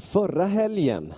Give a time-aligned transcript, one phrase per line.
[0.00, 1.14] Förra helgen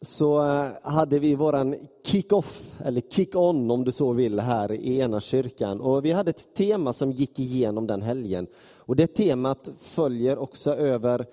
[0.00, 5.20] så eh, hade vi våran kick-off, eller kick-on om du så vill, här i ena
[5.20, 5.80] kyrkan.
[5.80, 8.46] Och vi hade ett tema som gick igenom den helgen.
[8.76, 11.26] Och det temat följer också över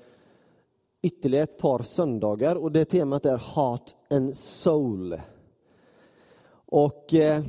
[1.01, 5.21] ytterligare ett par söndagar och det temat är Heart and Soul.
[6.65, 7.43] Och eh,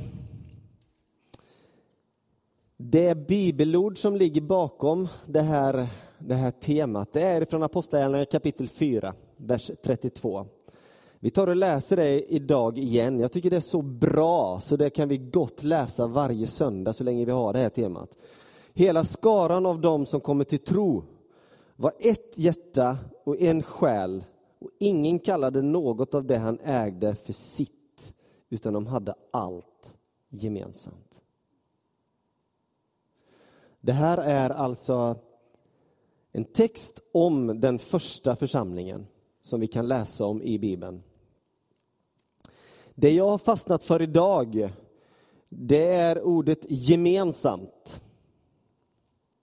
[2.77, 5.87] det bibelord som ligger bakom det här,
[6.19, 10.45] det här temat, det är från Apostlagärningarna kapitel 4, vers 32.
[11.19, 13.19] Vi tar och läser det idag igen.
[13.19, 17.03] Jag tycker det är så bra, så det kan vi gott läsa varje söndag så
[17.03, 18.09] länge vi har det här temat.
[18.73, 21.03] Hela skaran av dem som kommer till tro
[21.75, 24.23] var ett hjärta och en själ
[24.59, 28.13] och ingen kallade något av det han ägde för sitt,
[28.49, 29.93] utan de hade allt
[30.29, 31.21] gemensamt.
[33.81, 35.15] Det här är alltså
[36.31, 39.07] en text om den första församlingen
[39.47, 41.03] som vi kan läsa om i Bibeln.
[42.95, 44.69] Det jag har fastnat för idag,
[45.49, 48.01] det är ordet gemensamt.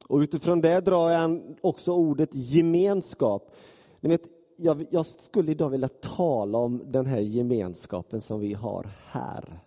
[0.08, 3.54] Och utifrån det drar jag också ordet gemenskap.
[4.00, 4.22] Ni vet,
[4.56, 9.58] jag, jag skulle idag vilja tala om den här gemenskapen som vi har här.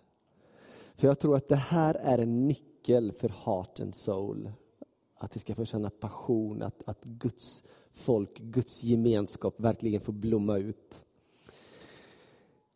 [0.94, 4.52] För jag tror att det här är en nyckel för heart and soul.
[5.14, 7.64] Att vi ska få känna passion, att, att Guds
[7.98, 11.04] folk, Guds gemenskap verkligen får blomma ut.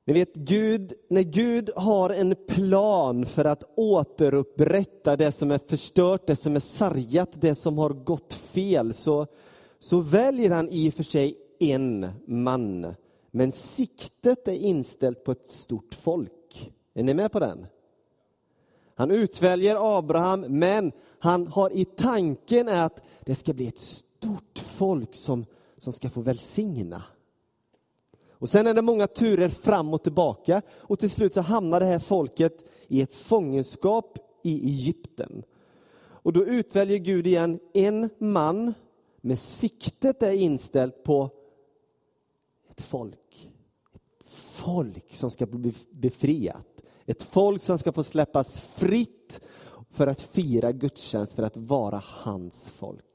[0.05, 6.27] Ni vet, Gud, när Gud har en plan för att återupprätta det som är förstört,
[6.27, 9.27] det som är sargat, det som har gått fel, så,
[9.79, 12.95] så väljer han i och för sig en man.
[13.31, 16.73] Men siktet är inställt på ett stort folk.
[16.95, 17.67] Är ni med på den?
[18.95, 25.15] Han utväljer Abraham, men han har i tanken att det ska bli ett stort folk
[25.15, 25.47] som,
[25.79, 27.03] som ska få välsigna.
[28.31, 31.87] Och sen är det många turer fram och tillbaka och till slut så hamnar det
[31.87, 35.43] här folket i ett fångenskap i Egypten.
[35.95, 38.75] Och då utväljer Gud igen en man
[39.21, 41.31] med siktet är inställt på
[42.71, 43.51] ett folk.
[43.95, 46.83] Ett folk som ska bli befriat.
[47.07, 49.41] Ett folk som ska få släppas fritt
[49.91, 53.12] för att fira gudstjänst, för att vara hans folk.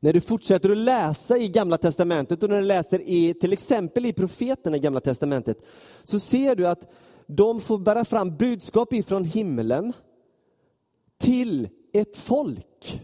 [0.00, 4.06] När du fortsätter att läsa i Gamla Testamentet och när du läser i, till exempel
[4.06, 5.58] i profeterna i Gamla Testamentet,
[6.04, 6.90] så ser du att
[7.26, 9.92] de får bära fram budskap ifrån himlen
[11.18, 13.00] till ett folk.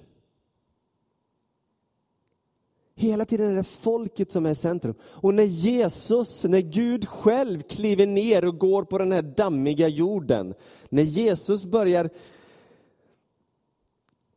[2.99, 4.95] Hela tiden är det folket som är centrum.
[5.03, 10.55] Och när Jesus, när Gud själv kliver ner och går på den här dammiga jorden,
[10.89, 12.11] när Jesus börjar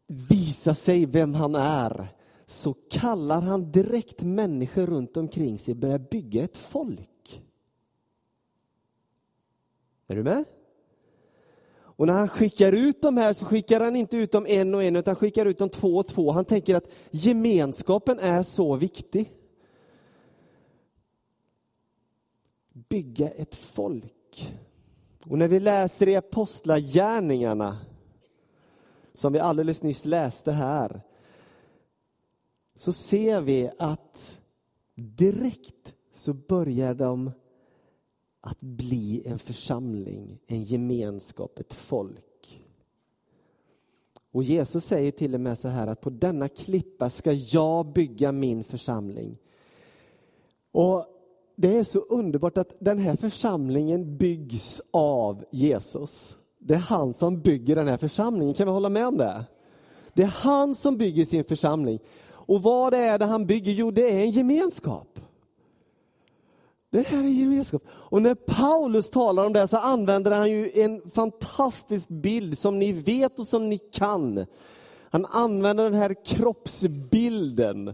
[0.08, 2.08] visa sig vem han är,
[2.50, 7.44] så kallar han direkt människor runt omkring sig börja bygga ett folk.
[10.08, 10.46] Är du med?
[11.72, 14.84] Och när han skickar ut dem här så skickar han inte ut dem en och
[14.84, 16.32] en utan skickar ut dem två och två.
[16.32, 19.34] Han tänker att gemenskapen är så viktig.
[22.74, 24.58] Bygga ett folk.
[25.26, 27.78] Och när vi läser i Apostlagärningarna,
[29.14, 31.02] som vi alldeles nyss läste här,
[32.80, 34.38] så ser vi att
[34.96, 37.32] direkt så börjar de
[38.42, 42.64] att bli en församling, en gemenskap, ett folk.
[44.32, 48.32] Och Jesus säger till och med så här att på denna klippa ska jag bygga
[48.32, 49.38] min församling.
[50.72, 51.06] Och
[51.56, 56.38] det är så underbart att den här församlingen byggs av Jesus.
[56.60, 59.46] Det är han som bygger den här församlingen, kan vi hålla med om det?
[60.14, 62.00] Det är han som bygger sin församling.
[62.50, 63.72] Och vad är det han bygger?
[63.72, 65.20] Jo, det är en gemenskap.
[66.90, 67.84] Det här är gemenskap.
[67.88, 72.92] Och när Paulus talar om det så använder han ju en fantastisk bild som ni
[72.92, 74.46] vet och som ni kan.
[75.10, 77.94] Han använder den här kroppsbilden.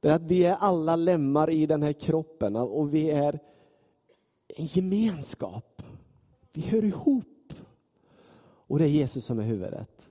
[0.00, 3.40] Det är att vi är alla lemmar i den här kroppen och vi är
[4.48, 5.82] en gemenskap.
[6.52, 7.52] Vi hör ihop.
[8.66, 10.06] Och det är Jesus som är huvudet.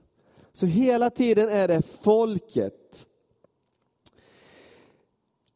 [0.52, 3.06] Så hela tiden är det folket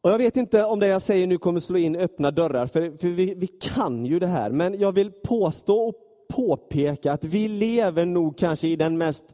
[0.01, 2.97] och jag vet inte om det jag säger nu kommer slå in öppna dörrar, för,
[2.97, 4.51] för vi, vi kan ju det här.
[4.51, 5.95] Men jag vill påstå och
[6.29, 9.25] påpeka att vi lever nog kanske i den mest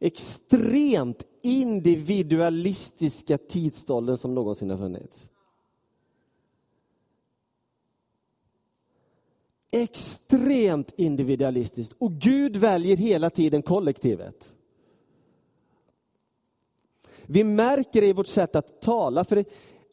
[0.00, 5.28] extremt individualistiska tidsåldern som någonsin har funnits.
[9.72, 11.94] Extremt individualistiskt.
[11.98, 14.52] Och Gud väljer hela tiden kollektivet.
[17.26, 19.24] Vi märker det i vårt sätt att tala.
[19.24, 19.44] För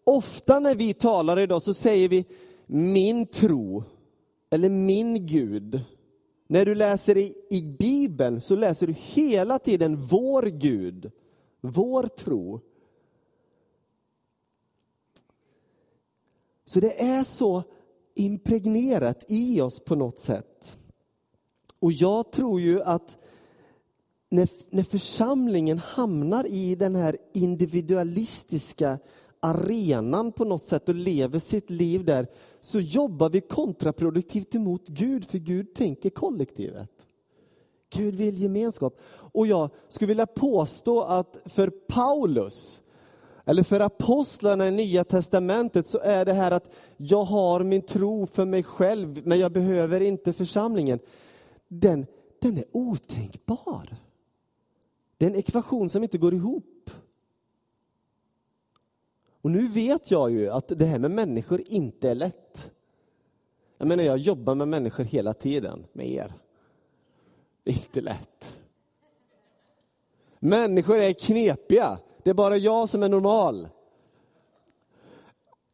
[0.08, 2.26] ofta när vi talar idag så säger vi
[2.66, 3.84] min tro
[4.50, 5.82] eller min Gud.
[6.48, 11.12] När du läser i, i Bibeln så läser du hela tiden vår Gud,
[11.62, 12.60] vår tro.
[16.66, 17.64] Så det är så
[18.16, 20.80] impregnerat i oss på något sätt.
[21.80, 23.18] Och jag tror ju att
[24.30, 29.00] när, när församlingen hamnar i den här individualistiska
[29.40, 32.28] arenan på något sätt och lever sitt liv där,
[32.62, 36.92] så jobbar vi kontraproduktivt emot Gud, för Gud tänker kollektivet.
[37.90, 39.00] Gud vill gemenskap.
[39.10, 42.82] Och jag skulle vilja påstå att för Paulus,
[43.46, 48.26] eller för apostlarna i Nya Testamentet, så är det här att jag har min tro
[48.26, 51.00] för mig själv, men jag behöver inte församlingen.
[51.68, 52.06] Den,
[52.40, 53.96] den är otänkbar.
[55.18, 56.90] Det är en ekvation som inte går ihop.
[59.48, 62.72] Och nu vet jag ju att det här med människor inte är lätt.
[63.78, 66.34] Jag menar, jag jobbar med människor hela tiden, med er.
[67.64, 68.62] Det är inte lätt.
[70.40, 72.00] Människor är knepiga.
[72.24, 73.68] Det är bara jag som är normal.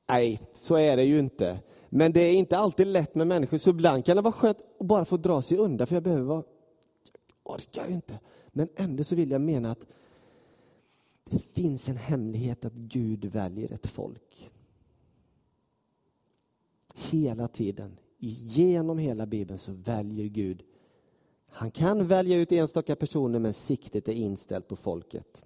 [0.09, 1.59] Nej, så är det ju inte.
[1.89, 4.87] Men det är inte alltid lätt med människor, så ibland kan det vara skönt att
[4.87, 6.43] bara få dra sig undan, för jag behöver vara...
[7.43, 8.19] Jag orkar inte.
[8.47, 9.85] Men ändå så vill jag mena att
[11.25, 14.51] det finns en hemlighet att Gud väljer ett folk.
[16.95, 20.63] Hela tiden, genom hela Bibeln så väljer Gud.
[21.47, 25.45] Han kan välja ut enstaka personer men siktet är inställt på folket.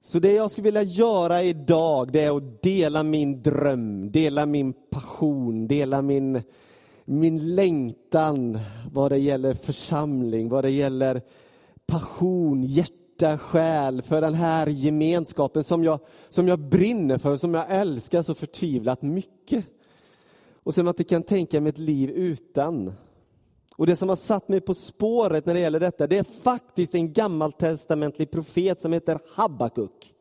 [0.00, 4.72] Så det jag skulle vilja göra idag det är att dela min dröm, dela min
[4.72, 6.42] passion, dela min,
[7.04, 8.58] min längtan
[8.92, 11.22] vad det gäller församling, vad det gäller
[11.86, 17.70] passion, hjärta, själ för den här gemenskapen som jag, som jag brinner för, som jag
[17.70, 19.66] älskar så förtvivlat mycket.
[20.64, 22.92] Och som jag inte kan tänka mig ett liv utan.
[23.76, 26.94] Och det som har satt mig på spåret när det gäller detta, det är faktiskt
[26.94, 30.11] en gammaltestamentlig profet som heter Habakuk.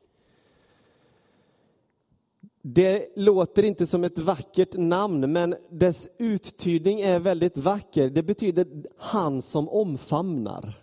[2.61, 8.09] Det låter inte som ett vackert namn, men dess uttydning är väldigt vacker.
[8.09, 8.67] Det betyder
[8.97, 10.81] han som omfamnar.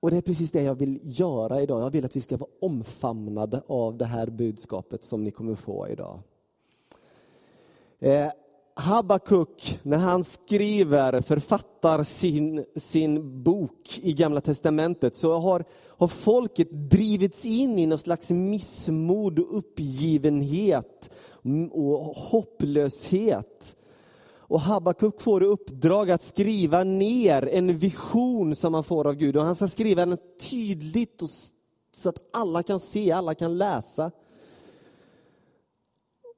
[0.00, 1.82] Och det är precis det jag vill göra idag.
[1.82, 5.88] Jag vill att vi ska vara omfamnade av det här budskapet som ni kommer få
[5.88, 6.20] idag.
[7.98, 8.28] Eh,
[8.78, 16.70] Habakuk, när han skriver, författar sin, sin bok i Gamla Testamentet, så har, har folket
[16.70, 21.10] drivits in i någon slags missmod och uppgivenhet
[21.72, 23.76] och hopplöshet.
[24.38, 29.36] Och Habakuk får i uppdrag att skriva ner en vision som han får av Gud.
[29.36, 30.18] Och han ska skriva den
[30.50, 31.30] tydligt och,
[31.96, 34.10] så att alla kan se, alla kan läsa.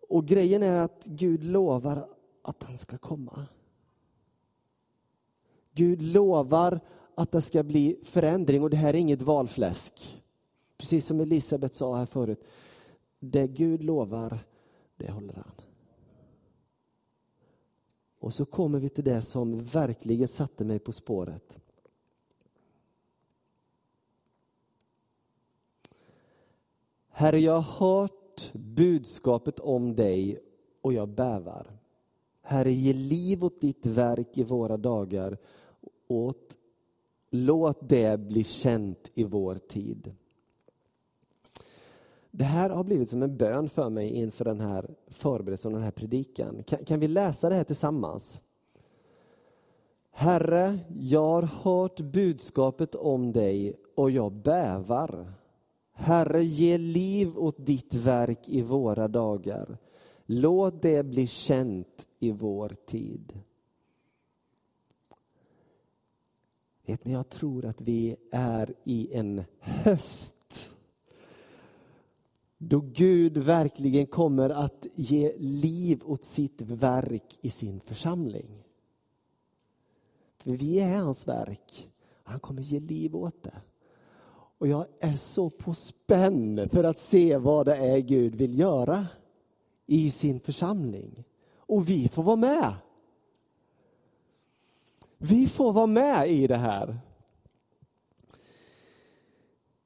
[0.08, 2.17] Och grejen är att Gud lovar
[2.48, 3.46] att han ska komma.
[5.72, 6.80] Gud lovar
[7.14, 10.22] att det ska bli förändring och det här är inget valfläsk.
[10.76, 12.44] Precis som Elisabet sa här förut.
[13.18, 14.38] Det Gud lovar,
[14.96, 15.52] det håller han.
[18.18, 21.58] Och så kommer vi till det som verkligen satte mig på spåret.
[27.08, 30.38] Herre, jag har hört budskapet om dig
[30.80, 31.77] och jag bävar.
[32.48, 35.38] Herre, ge liv åt ditt verk i våra dagar.
[36.08, 36.56] Åt,
[37.30, 40.12] låt det bli känt i vår tid.
[42.30, 45.90] Det här har blivit som en bön för mig inför den här förberedelsen, den här
[45.90, 46.62] predikan.
[46.62, 48.42] Kan, kan vi läsa det här tillsammans?
[50.10, 55.32] Herre, jag har hört budskapet om dig och jag bävar.
[55.92, 59.78] Herre, ge liv åt ditt verk i våra dagar.
[60.26, 63.38] Låt det bli känt i vår tid.
[66.86, 70.34] Vet ni, jag tror att vi är i en höst
[72.58, 78.64] då Gud verkligen kommer att ge liv åt sitt verk i sin församling.
[80.38, 81.90] För vi är hans verk.
[82.22, 83.60] Han kommer ge liv åt det.
[84.58, 89.06] Och jag är så på spänn för att se vad det är Gud vill göra
[89.86, 91.24] i sin församling.
[91.68, 92.74] Och vi får vara med.
[95.18, 96.98] Vi får vara med i det här.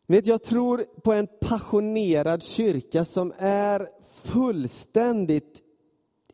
[0.06, 5.62] Vet, jag tror på en passionerad kyrka som är fullständigt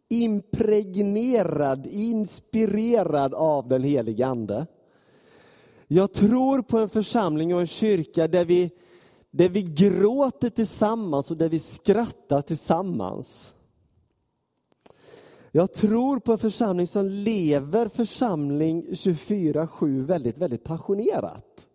[0.08, 4.66] impregnerad, inspirerad av den helige Ande.
[5.86, 8.70] Jag tror på en församling och en kyrka där vi,
[9.30, 13.54] där vi gråter tillsammans och där vi skrattar tillsammans.
[15.52, 21.66] Jag tror på en församling som lever församling 24-7 väldigt, väldigt passionerat.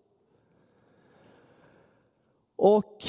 [2.56, 3.04] Och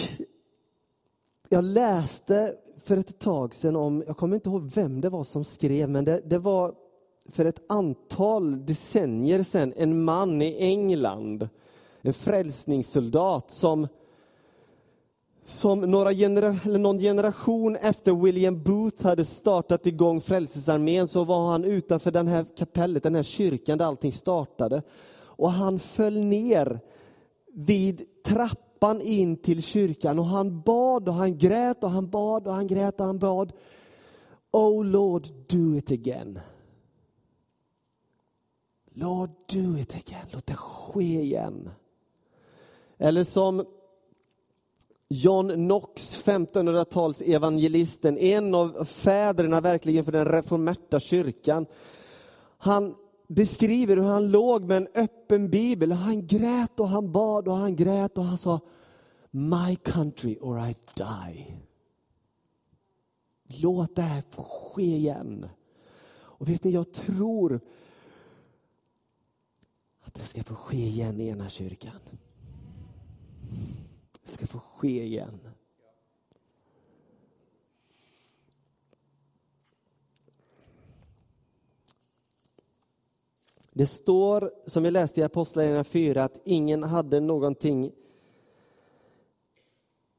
[1.49, 5.45] jag läste för ett tag sedan om, jag kommer inte ihåg vem det var som
[5.45, 6.75] skrev, men det, det var
[7.29, 11.49] för ett antal decennier sedan en man i England,
[12.01, 13.89] en frälsningssoldat som
[15.47, 21.51] som några genera eller någon generation efter William Booth hade startat igång Frälsningsarmén så var
[21.51, 24.83] han utanför den här kapellet, den här kyrkan där allting startade.
[25.37, 26.81] Och han föll ner
[27.53, 32.55] vid trappan in till kyrkan och han bad och han grät och han bad och
[32.55, 33.53] han grät och han bad.
[34.53, 36.39] Oh Lord, do it again.
[38.93, 40.27] Lord, do it again.
[40.31, 41.71] Låt det ske igen.
[42.99, 43.67] Eller som
[45.09, 51.67] John Knox, 1500-tals evangelisten, en av fäderna verkligen för den reformerta kyrkan.
[52.59, 52.95] Han
[53.29, 57.77] beskriver hur han låg med en öppen bibel han grät och han bad och han
[57.77, 58.61] grät och han sa
[59.31, 61.57] My country or I die.
[63.63, 65.49] Låt det här få ske igen.
[66.17, 67.61] Och vet ni, jag tror
[70.01, 72.01] att det ska få ske igen i den här kyrkan
[74.25, 75.41] ska få ske igen.
[83.77, 87.93] Det står, som vi läste i Apostlagärningarna 4, att ingen hade någonting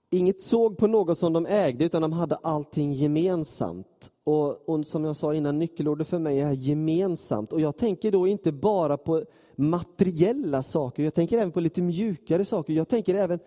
[0.10, 4.12] Inget såg på något som de ägde, utan de hade allting gemensamt.
[4.24, 7.54] Och, och, som jag sa innan, nyckelordet för mig är gemensamt.
[7.54, 12.46] Och jag tänker då inte bara på materiella saker, jag tänker även på lite mjukare
[12.46, 12.74] saker.
[12.74, 13.40] Jag tänker även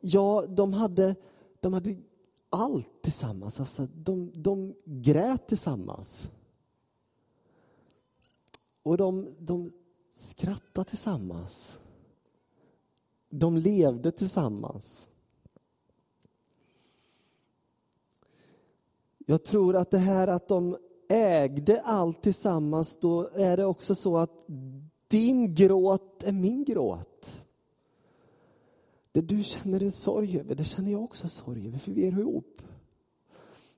[0.00, 1.16] Ja, de hade,
[1.60, 1.96] de hade
[2.50, 3.60] allt tillsammans.
[3.60, 6.30] Alltså, de, de grät tillsammans.
[8.82, 9.72] Och de, de
[10.12, 11.80] skrattade tillsammans.
[13.28, 15.08] De levde tillsammans.
[19.18, 20.76] Jag tror att det här att de
[21.08, 24.30] ägde allt tillsammans, då är det också så att
[25.08, 27.09] din gråt är min gråt.
[29.12, 32.18] Det du känner en sorg över, det känner jag också sorg över, för vi är
[32.18, 32.62] ihop.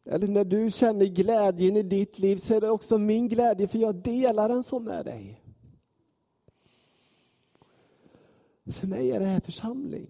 [0.05, 3.79] Eller när du känner glädjen i ditt liv så är det också min glädje, för
[3.79, 5.43] jag delar den så med dig.
[8.67, 10.07] För mig är det här församling.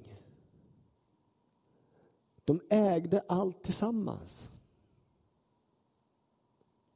[2.45, 4.51] De ägde allt tillsammans.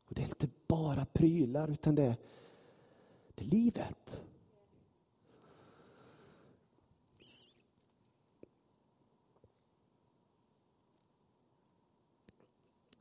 [0.09, 2.17] Och Det är inte bara prylar, utan det är,
[3.35, 4.26] det är livet.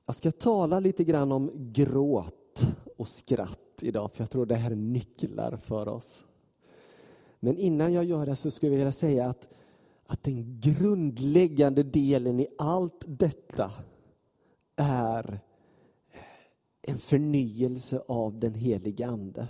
[0.05, 4.71] Jag ska tala lite grann om gråt och skratt idag, för jag tror det här
[4.71, 6.23] är nycklar för oss.
[7.39, 9.47] Men innan jag gör det så skulle jag vilja säga att,
[10.07, 13.71] att den grundläggande delen i allt detta
[14.75, 15.39] är
[16.81, 19.47] en förnyelse av den helige Ande.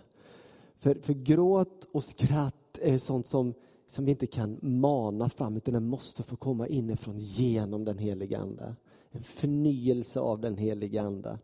[0.75, 3.53] För, för gråt och skratt är sånt som,
[3.87, 8.39] som vi inte kan mana fram, utan det måste få komma inifrån genom den helige
[8.39, 8.75] Ande
[9.15, 11.39] en förnyelse av den helige Ande.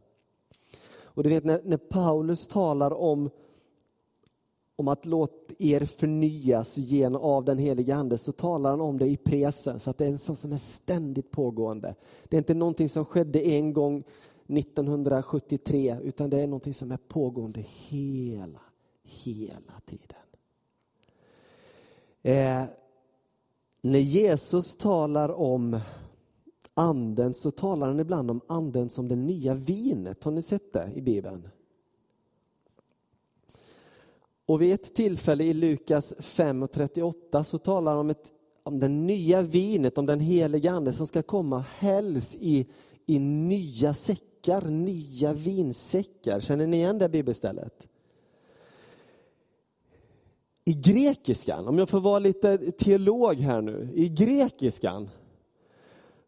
[1.14, 3.30] Och du vet när, när Paulus talar om,
[4.76, 9.08] om att låt er förnyas genom av den helige Ande så talar han om det
[9.08, 11.96] i presens att det är en sån som är ständigt pågående.
[12.24, 14.04] Det är inte någonting som skedde en gång
[14.48, 18.62] 1973 utan det är någonting som är pågående hela,
[19.04, 20.18] hela tiden.
[22.22, 22.64] Eh,
[23.82, 25.80] när Jesus talar om
[26.74, 30.24] anden så talar han ibland om anden som det nya vinet.
[30.24, 31.48] Har ni sett det i Bibeln?
[34.46, 38.32] Och vid ett tillfälle i Lukas 5 och 38 så talar han om, ett,
[38.64, 42.68] om det nya vinet, om den heliga ande som ska komma hälls i,
[43.06, 46.40] i nya säckar, nya vinsäckar.
[46.40, 47.88] Känner ni igen det bibelstället?
[50.66, 55.10] I grekiskan, om jag får vara lite teolog här nu, i grekiskan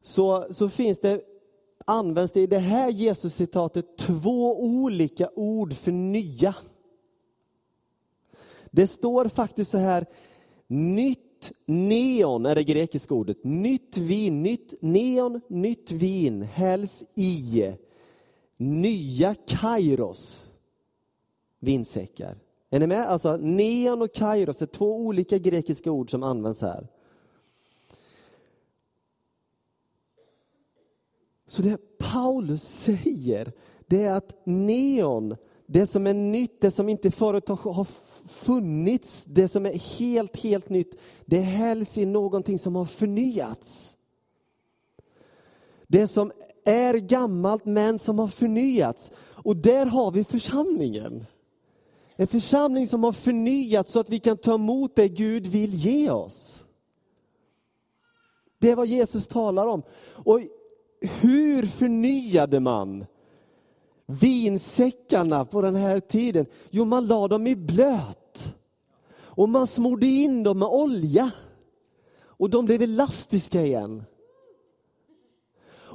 [0.04, 1.22] så, så finns det,
[1.86, 6.56] används det i det här Jesus-citatet två olika ord för nya.
[8.72, 10.06] Det står faktiskt så här,
[10.68, 13.44] nytt neon är det grekiska ordet.
[13.44, 17.74] Nytt vin, nytt neon, nytt vin hälls i
[18.58, 20.46] nya kairos
[21.60, 22.38] vinsäckar.
[22.70, 23.10] Är ni med?
[23.10, 26.88] Alltså neon och kairos är två olika grekiska ord som används här.
[31.54, 33.52] Så det Paulus säger,
[33.88, 37.88] det är att neon, det som är nytt, det som inte förut har
[38.28, 43.98] funnits, det som är helt, helt nytt, det hälls i någonting som har förnyats.
[45.88, 46.32] Det som
[46.66, 49.12] är gammalt men som har förnyats.
[49.20, 51.26] Och där har vi församlingen.
[52.16, 56.10] En församling som har förnyats så att vi kan ta emot det Gud vill ge
[56.10, 56.64] oss.
[58.60, 59.84] Det är vad Jesus talar om.
[60.10, 60.42] Och
[61.04, 63.06] hur förnyade man
[64.06, 66.46] vinsäckarna på den här tiden?
[66.70, 68.56] Jo, man la dem i blöt.
[69.16, 71.32] Och man smorde in dem med olja.
[72.26, 74.04] Och de blev elastiska igen.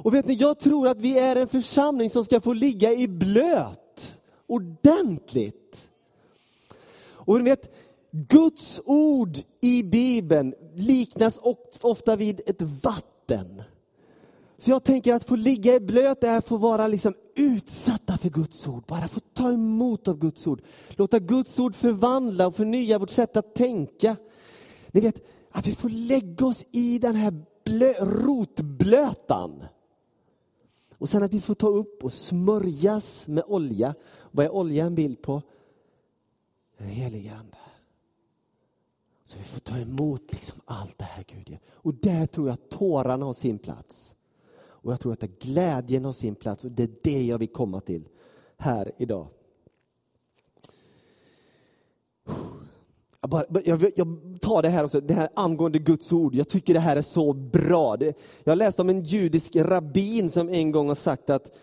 [0.01, 3.07] Och vet ni, jag tror att vi är en församling som ska få ligga i
[3.07, 5.89] blöt ordentligt.
[7.01, 7.75] Och ni vet,
[8.11, 11.39] Guds ord i Bibeln liknas
[11.81, 13.63] ofta vid ett vatten.
[14.59, 18.29] Så jag tänker att få ligga i blöt är att få vara liksom utsatta för
[18.29, 20.61] Guds ord, bara få ta emot av Guds ord.
[20.89, 24.15] Låta Guds ord förvandla och förnya vårt sätt att tänka.
[24.91, 29.63] Ni vet, att vi får lägga oss i den här blö, rotblötan.
[30.97, 33.95] Och sen att vi får ta upp och smörjas med olja.
[34.31, 35.41] Vad är olja en bild på?
[36.77, 37.57] Den helige Ande.
[39.25, 41.59] Så vi får ta emot liksom allt det här Gud ger.
[41.67, 44.15] Och där tror jag att tårarna har sin plats.
[44.81, 47.81] Och jag tror att glädjen har sin plats och det är det jag vill komma
[47.81, 48.07] till
[48.57, 49.27] här idag.
[53.21, 56.35] Jag, bara, jag, jag, tar det här också, det här angående Guds ord.
[56.35, 57.97] Jag tycker det här är så bra.
[57.97, 61.57] Det, jag läste om en judisk rabbin som en gång har sagt att,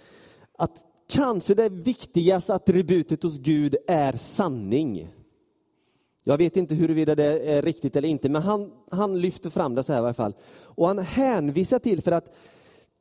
[0.58, 0.73] att
[1.08, 5.08] kanske det viktigaste attributet hos Gud är sanning.
[6.25, 9.82] Jag vet inte huruvida det är riktigt eller inte, men han, han lyfter fram det
[9.82, 10.35] så här i alla fall.
[10.58, 12.35] Och han hänvisar till, för att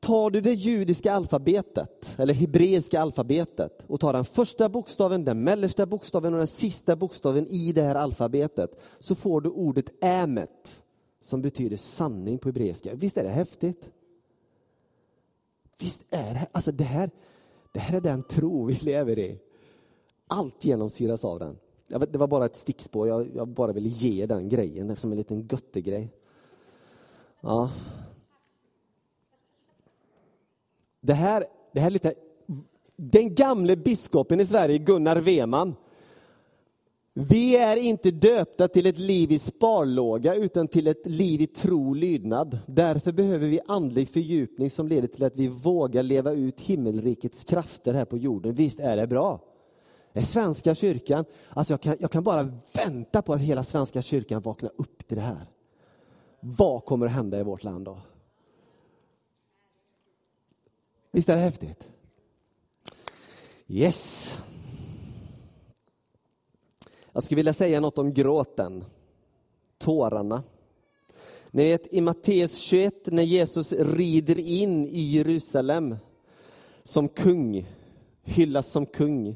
[0.06, 5.86] tar du det judiska alfabetet, eller hebreiska alfabetet, och tar den första bokstaven, den mellersta
[5.86, 10.82] bokstaven och den sista bokstaven i det här alfabetet, så får du ordet ämet,
[11.22, 12.96] som betyder sanning på hebreiska.
[12.96, 13.90] Visst är det häftigt?
[15.80, 17.10] Visst är det, alltså det här,
[17.74, 19.40] det här är den tro vi lever i.
[20.28, 21.58] Allt genomsyras av den.
[21.88, 25.48] Det var bara ett stickspår, jag, jag bara ville ge den grejen som en liten
[25.52, 26.14] göttegrej.
[27.42, 27.72] Ja,
[31.06, 32.14] det här, det här är lite...
[32.96, 35.76] Den gamle biskopen i Sverige, Gunnar Weman,
[37.14, 41.90] vi är inte döpta till ett liv i sparlåga utan till ett liv i tro
[41.90, 42.60] och lydnad.
[42.66, 47.94] Därför behöver vi andlig fördjupning som leder till att vi vågar leva ut himmelrikets krafter
[47.94, 48.56] här på jorden.
[48.56, 49.40] Visst är det bra?
[50.14, 54.42] Är Svenska kyrkan, alltså jag kan, jag kan bara vänta på att hela Svenska kyrkan
[54.42, 55.46] vaknar upp till det här.
[56.40, 57.98] Vad kommer att hända i vårt land då?
[61.16, 61.90] Visst är det häftigt?
[63.68, 64.40] Yes.
[67.12, 68.86] Jag skulle vilja säga något om gråten,
[69.78, 70.44] tårarna.
[71.52, 75.96] Ni vet i Matteus 21 när Jesus rider in i Jerusalem
[76.84, 77.68] som kung,
[78.24, 79.36] hyllas som kung.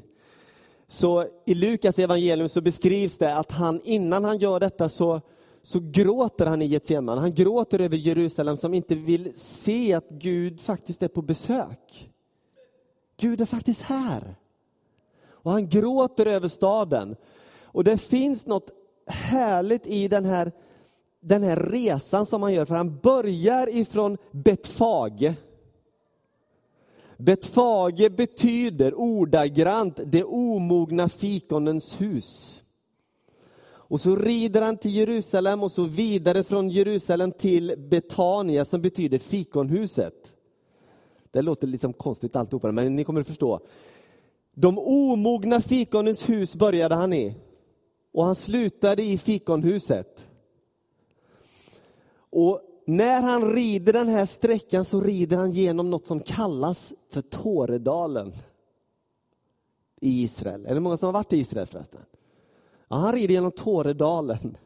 [0.88, 5.20] Så i Lukas evangelium så beskrivs det att han innan han gör detta så
[5.62, 7.20] så gråter han i Getsemane.
[7.20, 12.10] Han gråter över Jerusalem som inte vill se att Gud faktiskt är på besök.
[13.16, 14.34] Gud är faktiskt här.
[15.30, 17.16] Och han gråter över staden.
[17.62, 18.70] Och det finns något
[19.06, 20.52] härligt i den här,
[21.20, 25.34] den här resan som han gör, för han börjar ifrån Betfage.
[27.16, 32.59] Betfage betyder ordagrant det omogna fikonens hus.
[33.90, 39.18] Och så rider han till Jerusalem och så vidare från Jerusalem till Betania som betyder
[39.18, 40.34] fikonhuset.
[41.30, 43.60] Det låter liksom konstigt alltihopa, men ni kommer att förstå.
[44.54, 47.34] De omogna fikonens hus började han i.
[48.12, 50.26] Och han slutade i fikonhuset.
[52.30, 57.22] Och när han rider den här sträckan så rider han genom något som kallas för
[57.22, 58.32] Tåredalen
[60.00, 60.66] i Israel.
[60.66, 62.00] Är det många som har varit i Israel förresten?
[62.98, 64.56] Han rider genom Tåredalen.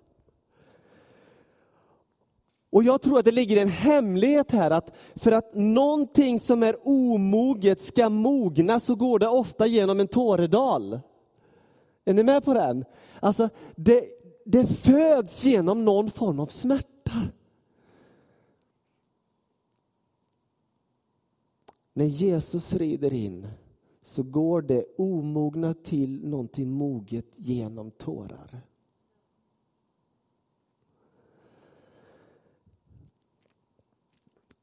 [2.70, 6.76] Och jag tror att det ligger en hemlighet här att för att någonting som är
[6.82, 11.00] omoget ska mogna så går det ofta genom en Tåredal.
[12.04, 12.84] Är ni med på den?
[13.20, 14.04] Alltså, det,
[14.44, 17.12] det föds genom någon form av smärta.
[21.92, 23.46] När Jesus rider in
[24.06, 28.62] så går det omogna till någonting moget genom tårar.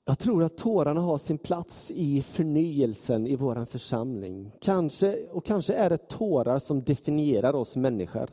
[0.05, 4.51] Jag tror att tårarna har sin plats i förnyelsen i vår församling.
[4.59, 8.29] Kanske, och kanske är det tårar som definierar oss människor.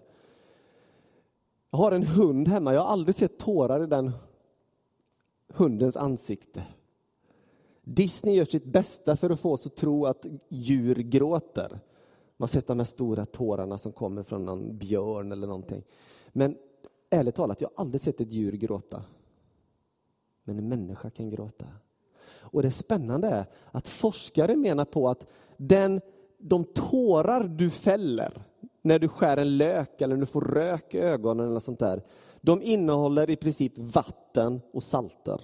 [1.71, 4.13] Jag har en hund hemma, jag har aldrig sett tårar i den
[5.49, 6.65] hundens ansikte.
[7.89, 11.69] Disney gör sitt bästa för att få oss att tro att djur gråter.
[11.71, 11.81] Man
[12.39, 15.83] har sett de här stora tårarna som kommer från någon björn eller någonting.
[16.29, 16.57] Men
[17.11, 19.03] ärligt talat, jag har aldrig sett ett djur gråta.
[20.45, 21.67] Men en människa kan gråta.
[22.41, 26.01] Och det spännande är att forskare menar på att den,
[26.39, 28.33] de tårar du fäller
[28.83, 32.03] när du skär en lök eller när du får rök i ögonen eller sånt där,
[32.41, 35.41] de innehåller i princip vatten och salter.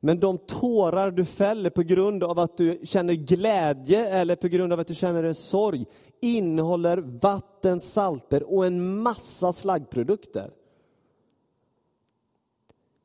[0.00, 4.72] Men de tårar du fäller på grund av att du känner glädje eller på grund
[4.72, 5.86] av att du känner en sorg
[6.20, 10.54] innehåller vatten, salter och en massa slaggprodukter.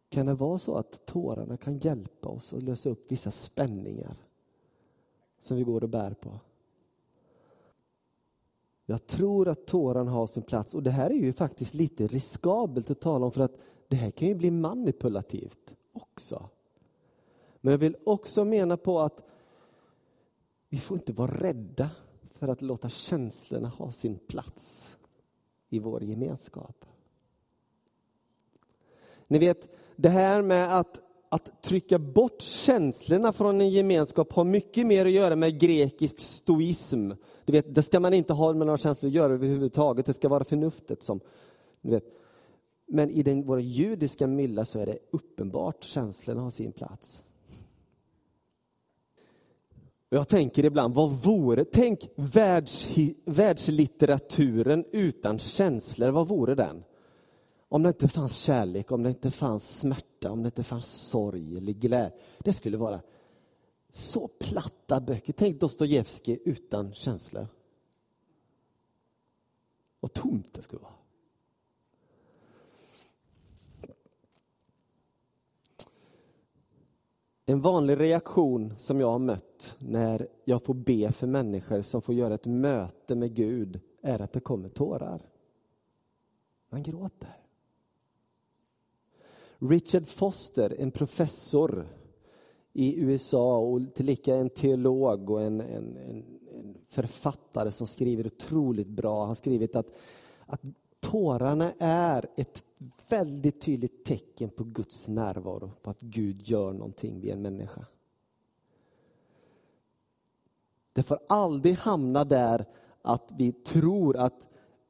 [0.09, 4.15] Kan det vara så att tårarna kan hjälpa oss att lösa upp vissa spänningar
[5.39, 6.39] som vi går och bär på?
[8.85, 12.89] Jag tror att tårarna har sin plats och det här är ju faktiskt lite riskabelt
[12.89, 16.49] att tala om för att det här kan ju bli manipulativt också.
[17.65, 19.21] Men jag vill också mena på att
[20.69, 21.89] vi får inte vara rädda
[22.31, 24.95] för att låta känslorna ha sin plats
[25.69, 26.85] i vår gemenskap.
[29.27, 34.87] Ni vet, det här med att, att trycka bort känslorna från en gemenskap har mycket
[34.87, 37.11] mer att göra med grekisk stoism.
[37.45, 40.29] Du vet, det ska man inte ha med några känslor att göra överhuvudtaget, det ska
[40.29, 41.19] vara förnuftet som...
[41.81, 42.05] Du vet.
[42.85, 47.23] Men i den, våra judiska mylla så är det uppenbart känslorna har sin plats.
[50.13, 52.89] Jag tänker ibland, vad vore, tänk världs,
[53.25, 56.83] världslitteraturen utan känslor, vad vore den?
[57.69, 61.57] Om det inte fanns kärlek, om det inte fanns smärta, om det inte fanns sorg
[61.57, 62.11] eller glädje.
[62.39, 63.01] Det skulle vara
[63.91, 65.33] så platta böcker.
[65.33, 67.47] Tänk Dostojevskij utan känslor.
[69.99, 71.02] Vad tomt det skulle vara.
[77.45, 82.15] En vanlig reaktion som jag har mött när jag får be för människor som får
[82.15, 85.21] göra ett möte med Gud är att det kommer tårar.
[86.69, 87.35] Man gråter.
[89.57, 91.87] Richard Foster, en professor
[92.73, 98.87] i USA och tillika en teolog och en, en, en, en författare som skriver otroligt
[98.87, 99.19] bra.
[99.19, 99.87] Han har skrivit att,
[100.45, 100.61] att
[101.13, 102.63] tårarna är ett
[103.09, 107.85] väldigt tydligt tecken på Guds närvaro, på att Gud gör någonting vid en människa.
[110.93, 112.65] Det får aldrig hamna där
[113.01, 114.47] att vi tror att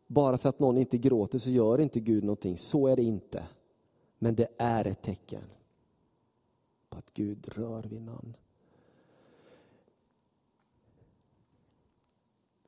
[0.08, 2.58] bara för att någon inte gråter så gör inte Gud någonting.
[2.58, 3.44] Så är det inte.
[4.20, 5.44] Men det är ett tecken
[6.90, 8.34] på att Gud rör vid någon.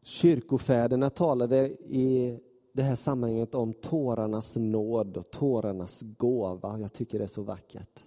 [0.02, 2.40] Kyrkofäderna talade i
[2.76, 6.80] det här sammanhanget om tårarnas nåd och tårarnas gåva.
[6.80, 8.04] Jag tycker det är så vackert.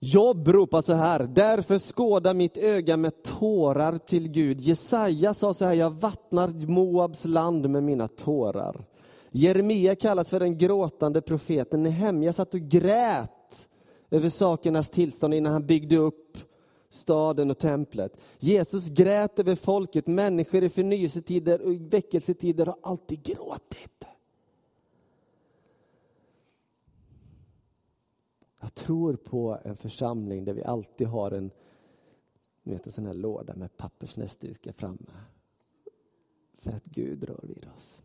[0.00, 4.60] Jobb ropar så här, därför skåda mitt öga med tårar till Gud.
[4.60, 8.84] Jesaja sa så här, jag vattnar Moabs land med mina tårar.
[9.30, 11.82] Jeremia kallas för den gråtande profeten.
[11.82, 13.68] Nehemja satt och grät
[14.10, 16.38] över sakernas tillstånd innan han byggde upp
[16.90, 18.16] staden och templet.
[18.38, 20.06] Jesus grät över folket.
[20.06, 24.04] Människor i förnyelsetider och väckelsetider har alltid gråtit.
[28.60, 31.50] Jag tror på en församling där vi alltid har en,
[32.62, 35.10] ni vet, en sån här låda med pappersnäsdukar framme.
[36.58, 38.02] För att Gud rör vid oss.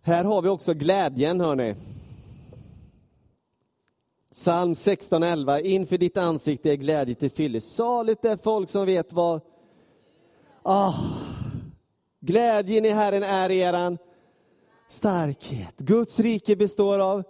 [0.00, 1.74] Här har vi också glädjen, hörni.
[4.36, 5.60] Psalm 16.11.
[5.60, 7.74] Inför ditt ansikte är glädje till fyllest.
[7.74, 9.36] Saligt är folk som vet vad...
[9.36, 9.42] Oh.
[10.62, 10.94] Ah,
[12.20, 13.98] glädjen i Herren är eran
[14.88, 15.76] starkhet.
[15.76, 17.22] Guds rike består av...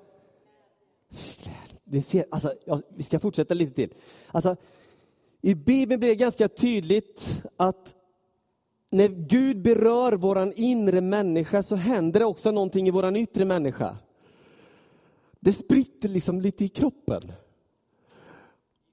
[1.85, 3.95] Det ser, alltså, ja, vi ska fortsätta lite till.
[4.27, 4.57] Alltså,
[5.43, 7.95] I Bibeln blir det ganska tydligt att
[8.91, 13.97] när Gud berör vår inre människa så händer det också någonting i vår yttre människa.
[15.47, 17.33] Det spritter liksom lite i kroppen.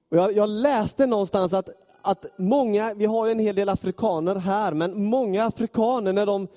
[0.08, 1.68] Och jag, jag läste någonstans att,
[2.02, 6.48] att många, vi har ju en hel del afrikaner här, men många afrikaner när de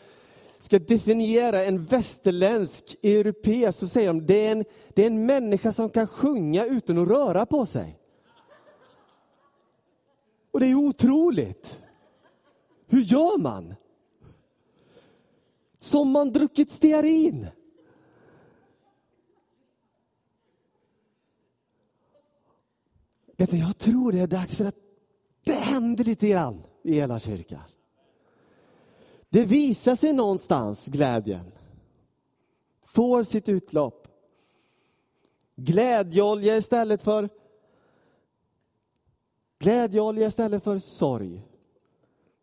[0.60, 5.74] ska definiera en västerländsk europé så säger de det är en, det är en människa
[5.74, 8.00] som kan sjunga utan att röra på sig.
[10.52, 11.82] Och det är otroligt.
[12.88, 13.76] Hur gör man?
[15.78, 17.48] Som man druckit stearin.
[23.38, 24.76] Vet ni, jag tror det är dags för att
[25.44, 27.62] det händer lite grann i hela kyrkan.
[29.30, 31.52] Det visar sig någonstans, glädjen.
[32.86, 34.08] Får sitt utlopp.
[35.56, 37.30] Glädjeolja istället för
[39.60, 41.44] Glädjeolja istället för sorg.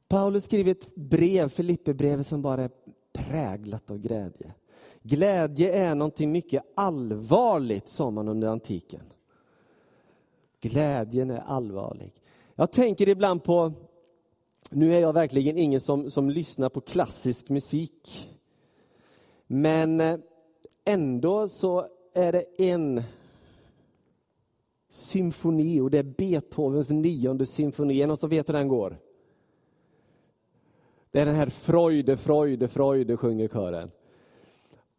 [0.08, 2.70] Paulus skriver ett brev, Filipperbrevet, som bara är
[3.12, 4.54] präglat av glädje.
[5.02, 9.02] Glädje är någonting mycket allvarligt, sa man under antiken.
[10.68, 12.12] Glädjen är allvarlig.
[12.54, 13.72] Jag tänker ibland på,
[14.70, 18.28] nu är jag verkligen ingen som, som lyssnar på klassisk musik.
[19.46, 20.18] Men eh,
[20.84, 23.02] ändå så är det en
[24.88, 28.02] symfoni och det är Beethovens nionde symfoni.
[28.02, 28.98] Är någon som vet hur den går?
[31.10, 33.90] Det är den här Freude, Freude, Freude sjunger kören.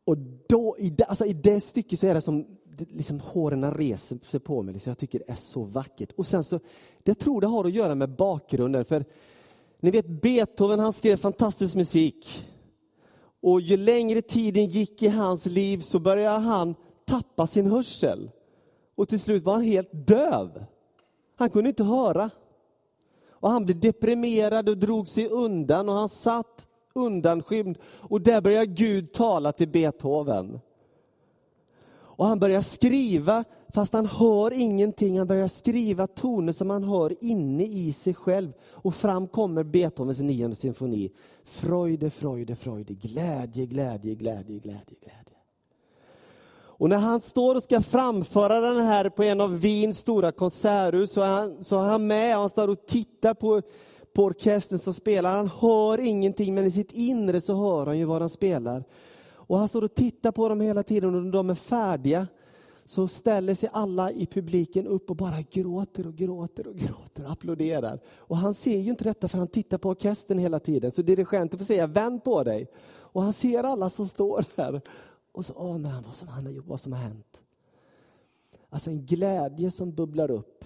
[0.03, 4.17] Och då, i, det, alltså i det stycket så är det som liksom håren reser
[4.27, 4.73] sig på mig.
[4.73, 4.91] Liksom.
[4.91, 6.11] jag tycker det är så vackert.
[6.11, 6.59] Och sen så,
[7.03, 8.85] jag tror det har att göra med bakgrunden.
[8.85, 9.05] För
[9.79, 12.45] ni vet Beethoven han skrev fantastisk musik.
[13.41, 18.31] Och ju längre tiden gick i hans liv så började han tappa sin hörsel.
[18.95, 20.65] Och till slut var han helt döv.
[21.35, 22.29] Han kunde inte höra.
[23.29, 27.77] Och han blev deprimerad och drog sig undan och han satt undanskymd.
[27.83, 30.59] Och där började Gud tala till Beethoven.
[32.17, 35.17] Och han börjar skriva, fast han hör ingenting.
[35.17, 38.51] Han börjar skriva toner som han hör inne i sig själv.
[38.71, 41.11] Och fram kommer Beethovens nionde symfoni.
[41.45, 42.93] Freude, Freude, Freude.
[42.93, 45.35] Glädje, glädje, glädje, glädje, glädje.
[46.77, 51.11] Och när han står och ska framföra den här på en av Wiens stora konserthus
[51.11, 53.61] så är han, så är han med, han står och tittar på,
[54.13, 55.35] på orkestern som spelar.
[55.35, 58.83] Han hör ingenting, men i sitt inre så hör han ju vad han spelar.
[59.47, 62.27] Och han står och tittar på dem hela tiden och när de är färdiga
[62.85, 67.31] så ställer sig alla i publiken upp och bara gråter och gråter och gråter och
[67.31, 67.99] applåderar.
[68.17, 70.91] Och han ser ju inte detta för han tittar på orkestern hela tiden.
[70.91, 72.67] Så dirigenten får säga vänd på dig.
[72.87, 74.81] Och han ser alla som står där.
[75.31, 77.41] Och så anar han vad som, han har gjort, vad som har hänt.
[78.69, 80.65] Alltså en glädje som bubblar upp.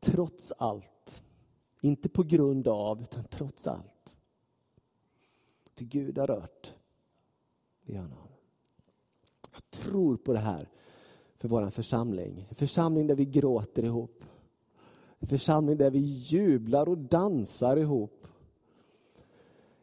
[0.00, 1.22] Trots allt.
[1.80, 4.16] Inte på grund av, utan trots allt.
[5.74, 6.74] För Gud har rört
[7.84, 8.28] i honom.
[9.52, 10.68] Jag tror på det här
[11.36, 12.46] för vår församling.
[12.48, 14.24] En församling där vi gråter ihop.
[15.18, 18.26] En församling där vi jublar och dansar ihop.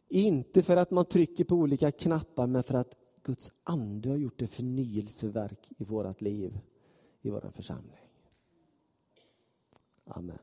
[0.07, 4.41] Inte för att man trycker på olika knappar, men för att Guds ande har gjort
[4.41, 6.59] ett förnyelseverk i vårt liv,
[7.21, 7.99] i vår församling.
[10.05, 10.39] Amen.